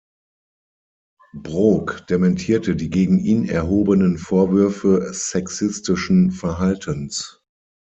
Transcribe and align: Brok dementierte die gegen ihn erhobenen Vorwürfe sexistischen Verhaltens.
Brok 1.35 2.07
dementierte 2.07 2.75
die 2.75 2.89
gegen 2.89 3.19
ihn 3.19 3.47
erhobenen 3.47 4.17
Vorwürfe 4.17 5.13
sexistischen 5.13 6.31
Verhaltens. 6.31 7.39